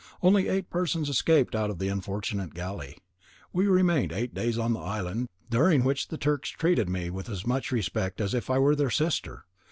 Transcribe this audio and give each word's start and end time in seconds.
Only 0.23 0.47
eight 0.47 0.71
persons 0.71 1.09
escaped 1.09 1.53
out 1.55 1.69
of 1.69 1.77
the 1.77 1.87
unfortunate 1.89 2.55
galley. 2.55 2.97
We 3.53 3.67
remained 3.67 4.11
eight 4.11 4.33
days 4.33 4.57
on 4.57 4.73
the 4.73 4.79
island, 4.79 5.29
during 5.51 5.83
which 5.83 6.07
the 6.07 6.17
Turks 6.17 6.49
treated 6.49 6.89
me 6.89 7.11
with 7.11 7.29
as 7.29 7.45
much 7.45 7.71
respect 7.71 8.19
as 8.19 8.33
if 8.33 8.49
I 8.49 8.57
were 8.57 8.75
their 8.75 8.89
sister. 8.89 9.45